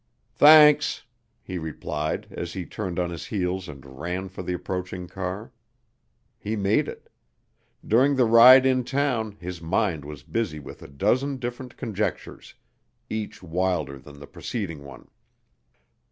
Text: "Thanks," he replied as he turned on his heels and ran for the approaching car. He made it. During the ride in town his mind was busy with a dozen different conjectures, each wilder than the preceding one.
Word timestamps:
"Thanks," 0.33 1.03
he 1.43 1.59
replied 1.59 2.25
as 2.31 2.53
he 2.53 2.65
turned 2.65 2.97
on 2.97 3.11
his 3.11 3.27
heels 3.27 3.69
and 3.69 3.99
ran 3.99 4.29
for 4.29 4.41
the 4.41 4.51
approaching 4.53 5.07
car. 5.07 5.51
He 6.39 6.55
made 6.55 6.87
it. 6.87 7.07
During 7.87 8.15
the 8.15 8.25
ride 8.25 8.65
in 8.65 8.83
town 8.83 9.33
his 9.39 9.61
mind 9.61 10.03
was 10.03 10.23
busy 10.23 10.57
with 10.59 10.81
a 10.81 10.87
dozen 10.87 11.37
different 11.37 11.77
conjectures, 11.77 12.55
each 13.11 13.43
wilder 13.43 13.99
than 13.99 14.17
the 14.19 14.25
preceding 14.25 14.83
one. 14.83 15.07